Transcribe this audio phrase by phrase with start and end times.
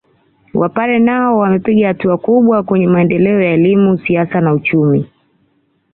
[0.53, 5.09] Wapare nao wamepiga hatua kubwa kwenye maendeleo ya elimu siasa na uchumi